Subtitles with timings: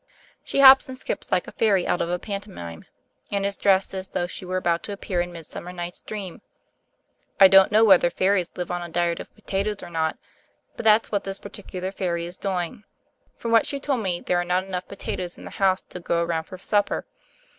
[0.43, 2.85] She hops and skips like a fairy out of a pantomime,
[3.31, 6.41] and is dressed as though she were about to appear in Midsummer Night's Dream.
[7.39, 10.17] I don't know whether fairies live on a diet of potatoes or not,
[10.75, 12.83] but that's what this particular fairy is doing.
[13.35, 16.23] From what she told me, there are not enough potatoes in the house to go
[16.23, 17.05] around for supper.